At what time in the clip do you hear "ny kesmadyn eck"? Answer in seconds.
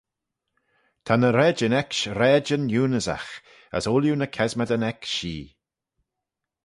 4.17-5.01